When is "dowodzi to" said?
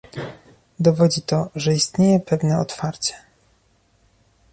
0.79-1.49